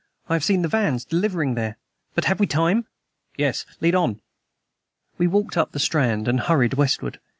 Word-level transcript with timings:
"I 0.27 0.33
have 0.33 0.43
seen 0.43 0.63
the 0.63 0.67
vans 0.67 1.05
delivering 1.05 1.53
there. 1.53 1.77
But 2.15 2.25
have 2.25 2.39
we 2.39 2.47
time?" 2.47 2.87
"Yes. 3.37 3.67
Lead 3.81 3.93
on." 3.93 4.19
We 5.19 5.27
walked 5.27 5.57
up 5.57 5.73
the 5.73 5.79
Strand 5.79 6.27
and 6.27 6.39
hurried 6.39 6.73
westward. 6.73 7.19